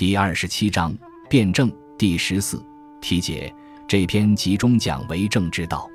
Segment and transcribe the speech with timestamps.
[0.00, 0.96] 第二十七章
[1.28, 2.64] 辩证第十四
[3.02, 3.54] 题解。
[3.86, 5.86] 这篇集中讲为政之道。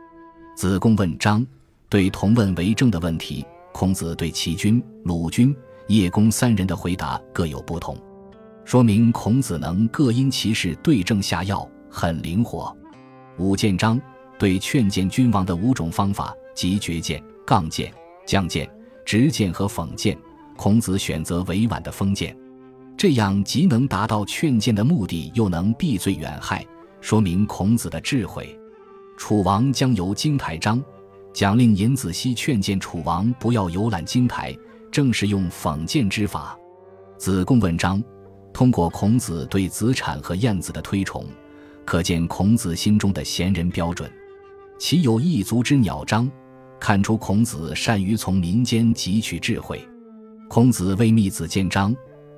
[0.56, 1.44] 子贡问张，
[1.90, 5.56] 对同问为政的问题，孔子对齐君、鲁君、
[5.88, 7.98] 叶公三人的回答各有不同，
[8.64, 12.72] 说明孔子能各因其事对症下药，很灵活。
[13.40, 14.00] 武建章
[14.38, 17.92] 对劝谏君王的五种方法，即绝谏、杠谏、
[18.24, 18.70] 降谏、
[19.04, 20.16] 直谏和讽谏，
[20.56, 22.38] 孔子选择委婉的封谏，
[22.98, 26.66] 这样既能达到劝谏的目的，又能避罪远害。
[27.02, 28.58] 说明孔子的智慧。
[29.18, 30.84] 楚王将游京台章，
[31.34, 34.58] 蒋令尹子西劝谏楚王不要游览京台，
[34.92, 36.58] 正是用讽谏之法。
[37.18, 38.04] 子贡问章，
[38.52, 41.26] 通过孔子对子产和晏子的推崇，
[41.86, 44.12] 可见孔子心中的贤人标准。
[44.80, 46.30] 其有一族之鸟章，
[46.80, 49.82] 看出孔子善于从民间汲取智慧。
[50.50, 51.96] 孔子为密子建章，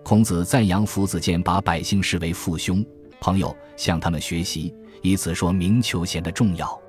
[0.07, 2.81] 孔子赞扬夫子见把百姓视为父兄。
[3.19, 6.81] 朋友向他们学习，以此说明求贤的重要。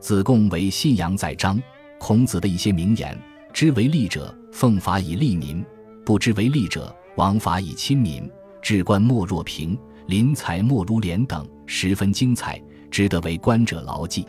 [0.00, 1.62] 子贡为信仰载章，
[1.96, 3.16] 孔子的一些名言
[3.54, 5.64] ：“知为利者，奉法以利民；
[6.04, 8.28] 不知为利者，枉法以亲民。
[8.60, 12.60] 治官莫若平，临财莫如廉”等，十分精彩，
[12.90, 14.26] 值得为官者牢记。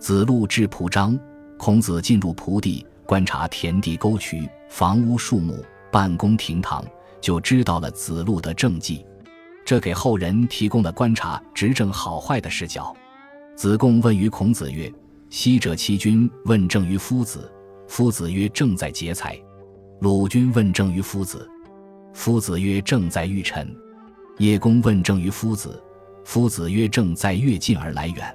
[0.00, 1.16] 子路至蒲章，
[1.56, 6.84] 孔子进入蒲地，观察田地沟渠、房屋树木、办公厅堂，
[7.20, 9.04] 就知道了子路的政绩。
[9.64, 12.94] 这给后人提供了观察执政好坏的视角。
[13.54, 14.90] 子贡问于孔子曰
[15.28, 17.52] ：“昔者齐君问政于夫子，
[17.86, 19.38] 夫子曰：‘政在劫财。’
[20.00, 21.46] 鲁君问政于夫子，
[22.14, 23.68] 夫子曰：‘政在欲臣。’
[24.38, 25.82] 叶公问政于夫子，
[26.24, 28.34] 夫子曰：‘政在越近而来远。’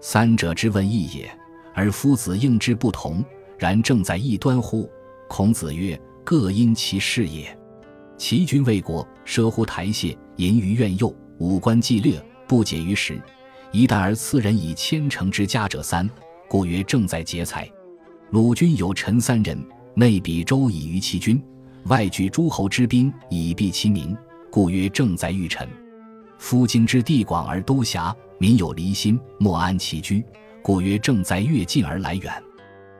[0.00, 1.30] 三者之问异也，
[1.74, 3.24] 而夫子应之不同。
[3.58, 4.88] 然政在异端乎？
[5.28, 7.54] 孔子曰：‘各因其事也。’
[8.20, 13.18] 齐君为国，奢乎台榭。”淫于苑囿，五官伎略，不解于时。
[13.72, 16.08] 一旦而赐人以千乘之家者三，
[16.46, 17.66] 故曰正在劫财。
[18.28, 19.58] 鲁军有臣三人，
[19.94, 21.42] 内比周以于其君，
[21.86, 24.14] 外举诸侯之宾以避其民，
[24.50, 25.66] 故曰正在欲臣。
[26.36, 30.22] 夫京之地广而都狭，民有离心，莫安其居，
[30.62, 32.30] 故曰正在越近而来远。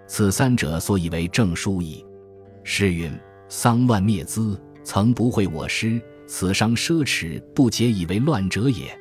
[0.06, 2.04] 此三者所以为正书矣。
[2.64, 3.12] 诗云
[3.48, 8.96] ：“丧乱灭资，曾不会我师。”此伤奢侈不解以为乱者也。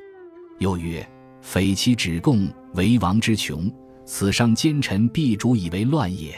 [0.60, 1.08] 又曰：
[1.42, 3.72] 匪其止贡为王之穷，
[4.06, 6.34] 此伤奸臣必主以为乱也。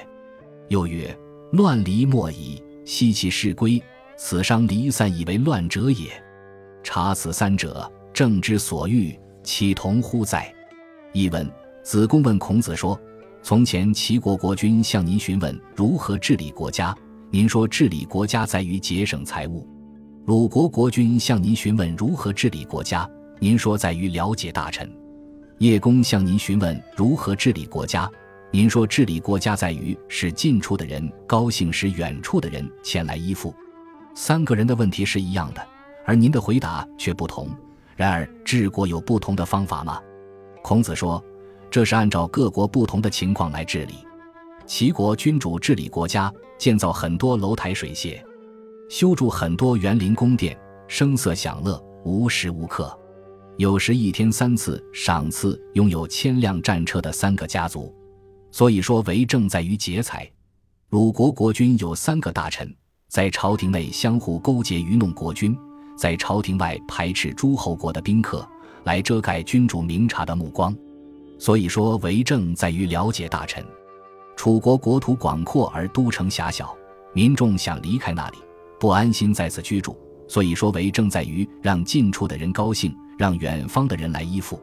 [0.67, 1.17] 又曰：
[1.51, 3.81] 乱离莫矣，悉其事归，
[4.17, 6.11] 此伤离散以为乱者也。
[6.83, 10.53] 察此三者，正之所欲，岂同乎哉？
[11.13, 11.49] 译文：
[11.83, 12.99] 子贡问孔子说：
[13.41, 16.93] 从前齐国国君向您询问如何治理国家，
[17.33, 19.65] 您说治理国家在于节省财物。
[20.25, 23.09] 鲁国国君向您询问如何治理国家，
[23.39, 24.85] 您说在于了解大臣；
[25.59, 28.11] 叶公向您询问如何治理国家，
[28.51, 33.55] 您说治理国家在于使近处的人高兴，使远处的人前来依附。
[34.13, 35.65] 三个人的问题是一样的，
[36.05, 37.47] 而您的回答却不同。
[37.95, 40.01] 然而治国有不同的方法吗？
[40.61, 41.23] 孔子说，
[41.69, 43.93] 这是按照各国不同的情况来治理。
[44.73, 48.17] 齐国君主治理国家，建造很多楼台水榭。
[48.89, 52.97] 修筑很多园林宫殿，声色享乐，无时无刻。
[53.57, 57.93] 有时一天三次赏赐拥有千辆战车的三个家族。
[58.49, 60.25] 所以说为政在于劫财。
[60.91, 62.73] 鲁国国君有三个大臣，
[63.09, 65.53] 在朝廷内相互勾结愚弄国君，
[65.97, 68.47] 在朝廷外排斥诸侯国的宾客，
[68.85, 70.73] 来遮盖君主明察的目光。
[71.37, 73.61] 所以说为政在于了解大臣。
[74.41, 76.75] 楚国国土广阔而都城狭小，
[77.13, 78.39] 民众想离开那里。
[78.79, 79.95] 不安心在此居住，
[80.27, 84.59] 所以说为政在于让近处的人高兴，让远方的人来依附。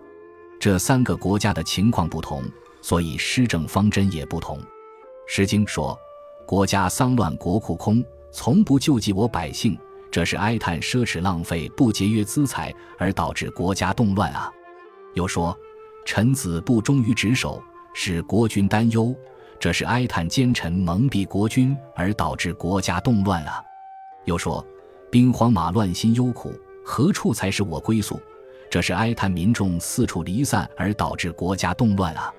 [0.58, 2.42] 这三个国家的情况不同，
[2.82, 4.58] 所以施政方针也不同。
[5.28, 5.96] 《诗经》说
[6.44, 9.78] ：“国家丧乱，国库空，从不救济我百姓。”
[10.10, 14.50] 这是哀叹奢侈浪费、不节约资财而导致国家动乱啊。
[15.14, 15.56] 又说
[16.04, 17.62] ：“臣子不忠于职守，
[17.94, 19.14] 使国君担忧。”
[19.60, 23.62] 这是哀叹奸臣蒙蔽国君而导致国家动乱啊。
[24.24, 24.64] 又说
[25.10, 26.52] ：“兵荒马乱，心忧苦，
[26.84, 28.20] 何处才是我归宿？”
[28.70, 32.30] 这是哀叹民众四处离散而导致国家动乱啊！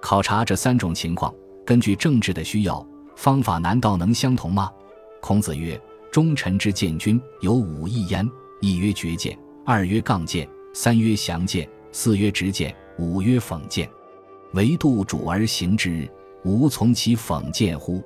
[0.00, 1.34] 考察这三种情况，
[1.66, 2.86] 根据政治的需要，
[3.16, 4.70] 方法难道能相同吗？
[5.20, 5.80] 孔子曰
[6.12, 8.24] ：“忠臣之见君有五义焉：
[8.60, 9.36] 一曰绝见，
[9.66, 13.90] 二曰杠见，三曰详见，四曰直谏，五曰讽谏。
[14.52, 16.08] 唯度主而行之，
[16.44, 18.02] 无从其讽谏乎？”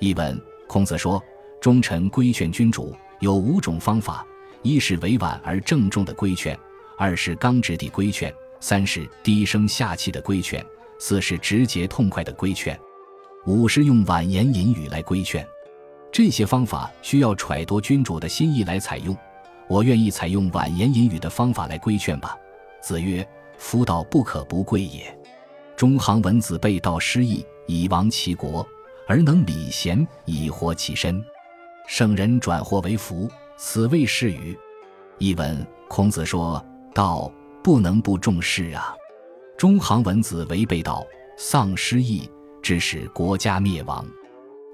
[0.00, 1.22] 译文：孔子说。
[1.60, 4.26] 忠臣规劝君主有五种方法：
[4.62, 6.58] 一是委婉而郑重的规劝，
[6.96, 10.64] 二是刚直地规劝，三是低声下气的规劝，
[10.98, 12.80] 四是直接痛快的规劝，
[13.44, 15.46] 五是用婉言隐语来规劝。
[16.10, 19.14] 这些方法需要揣度君主的心意来采用。
[19.68, 22.34] 我愿意采用婉言隐语的方法来规劝吧。
[22.80, 23.26] 子曰
[23.58, 25.14] ：“夫道不可不贵也。
[25.76, 28.66] 中行文子背道失义，以亡其国，
[29.06, 31.24] 而能礼贤，以活其身。
[31.86, 34.58] 圣人转祸为福，此谓是与。”
[35.18, 36.60] 译文：孔子说
[36.92, 37.30] 道
[37.62, 38.92] 不能不重视啊。
[39.56, 41.06] 中行文子违背道，
[41.36, 42.28] 丧失义，
[42.60, 44.04] 致使国家灭亡。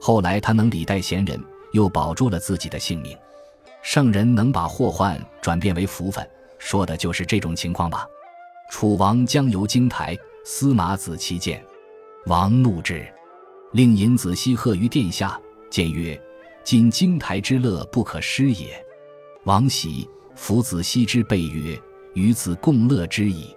[0.01, 1.39] 后来他能礼待贤人，
[1.73, 3.15] 又保住了自己的性命。
[3.83, 6.27] 圣人能把祸患转变为福分，
[6.59, 8.07] 说的就是这种情况吧。
[8.71, 10.17] 楚王将游京台，
[10.47, 11.63] 司马子期见，
[12.27, 13.07] 王怒之，
[13.73, 15.41] 令尹子西贺于殿下，
[15.71, 16.21] 谏曰
[16.65, 18.85] ：“今京台之乐不可失也。”
[19.47, 21.81] 王喜，夫子西之备曰
[22.15, 23.55] ：“与子共乐之矣。”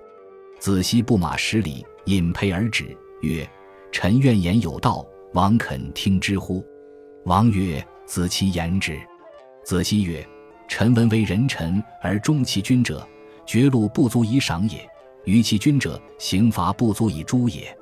[0.61, 3.49] 子西不马十里，引佩而止，曰
[3.91, 6.63] ：“臣愿言有道，王肯听之乎？”
[7.25, 8.99] 王曰：“子期言之。”
[9.65, 10.23] 子西曰
[10.69, 13.03] ：“臣闻为人臣而忠其君者，
[13.47, 14.77] 绝禄不足以赏也；
[15.25, 17.75] 于其君者，刑罚不足以诛也。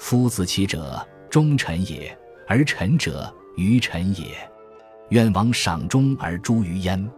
[0.00, 2.18] 夫子其者，忠臣也，
[2.48, 4.28] 而臣者，愚臣也。
[5.10, 7.08] 愿王赏忠而诛于焉。”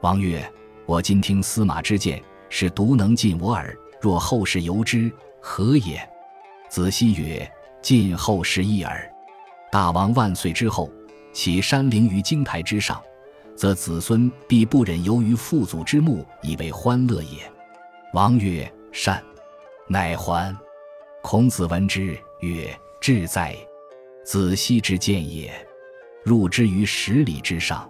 [0.00, 0.40] 王曰
[0.86, 3.76] ：“我今听司马之见，是独能尽我耳。
[4.00, 5.10] 若后世由之，
[5.40, 6.08] 何也？”
[6.70, 7.50] 子西曰
[7.82, 9.12] ：“尽后世一耳。”
[9.72, 10.88] 大王万岁之后，
[11.32, 13.02] 起山陵于京台之上。
[13.56, 17.38] 则子孙必不忍游于父祖之墓以为欢乐也。
[18.14, 19.20] 王曰：“善。”
[19.88, 20.56] 乃还。
[21.22, 23.56] 孔子闻之曰：“志在。
[24.24, 25.52] 子奚之见也。
[26.22, 27.88] 入之于十里之上，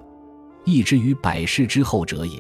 [0.65, 2.39] 义之于百世之后者也。”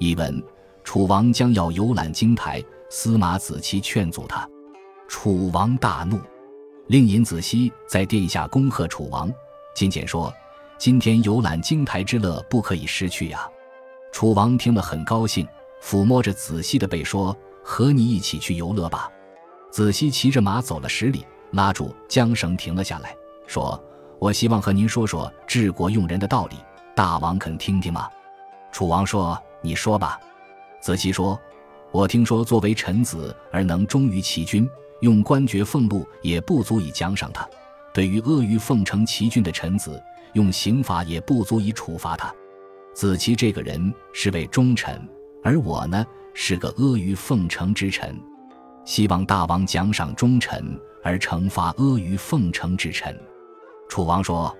[0.00, 0.42] 译文：
[0.82, 4.48] 楚王将要游览京台，司马子期劝阻他。
[5.06, 6.18] 楚王大怒，
[6.88, 9.32] 令尹子西在殿下恭贺楚王。
[9.74, 10.32] 进谏说。
[10.76, 13.48] 今天游览京台之乐不可以失去呀！
[14.12, 15.46] 楚王听了很高兴，
[15.80, 19.08] 抚摸着子西的背说：“和你一起去游乐吧。”
[19.74, 23.12] 子西骑着马走了十里，拉住缰绳停了下来，
[23.48, 23.82] 说
[24.20, 26.54] ：“我希望和您说说治国用人的道理，
[26.94, 28.08] 大王肯听听吗？”
[28.70, 30.16] 楚王说：“你说吧。”
[30.80, 31.36] 子西说
[31.90, 34.64] ：“我听说作为臣子而能忠于其君，
[35.00, 37.42] 用官爵俸禄也不足以奖赏他；
[37.92, 40.00] 对于阿谀奉承其君的臣子，
[40.34, 42.32] 用刑罚也不足以处罚他。
[42.94, 45.04] 子期这个人是位忠臣，
[45.42, 48.16] 而我呢是个阿谀奉承之臣。
[48.84, 53.18] 希望大王奖赏忠臣，而惩罚阿谀奉承之臣。
[53.88, 54.54] 楚王说：“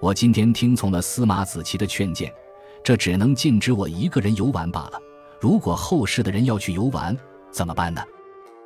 [0.00, 2.32] 我今天听从了司马子期的劝谏，
[2.82, 5.00] 这只能禁止我一个人游玩罢了。
[5.40, 7.16] 如果后世的人要去游玩，
[7.50, 8.02] 怎么办呢？”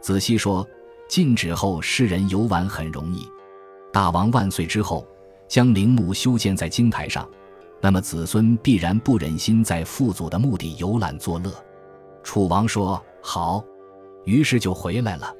[0.00, 0.67] 子期说
[1.09, 3.29] ：“禁止后世人游玩很容易。
[3.93, 5.06] 大王万岁之后。”
[5.49, 7.29] 将陵墓修建在京台上，
[7.79, 11.53] 那么子孙必然不忍心在父祖的墓地游览作乐。
[12.23, 13.62] 楚王说：“好。”
[14.24, 15.34] 于是就回来了。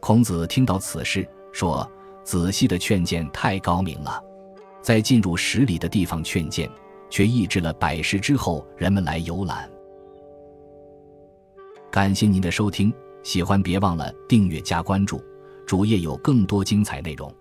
[0.00, 1.90] 孔子听到此事，说
[2.22, 4.22] ：“仔细的劝谏太高明了，
[4.80, 6.70] 在进入十里的地方劝谏，
[7.10, 9.68] 却抑制了百世之后人们来游览。”
[11.90, 12.92] 感谢您的收听，
[13.22, 15.20] 喜欢别忘了订阅加关注，
[15.66, 17.34] 主页有更多精彩内容。